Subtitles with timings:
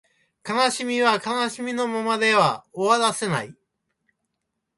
[0.43, 3.55] 悲しみは悲しみのままでは終わらせない